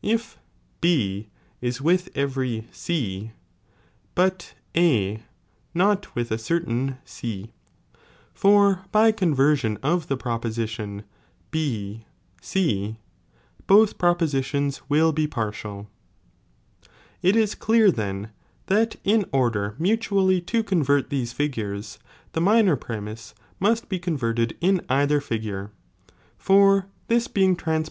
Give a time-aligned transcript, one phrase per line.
[0.00, 0.38] if
[0.80, 1.28] B
[1.60, 3.32] is with every C,
[4.14, 5.20] but A
[5.74, 7.52] not with a certain C,
[8.32, 11.04] for by conversion of the proposition
[11.50, 12.06] B
[12.40, 12.96] C,
[13.66, 15.82] both propositions will be partial.
[15.82, 15.82] 4.
[15.82, 16.90] Tbe CDDTcT
[17.20, 18.30] It is clear then,
[18.68, 21.98] that in order mutually to con JdinM'nrtBiiiB ^^""^ these figures,'
[22.32, 25.70] the minor premise must be Decamrr tor converted in cither figure,
[26.38, 27.80] for this being trans rcduciion.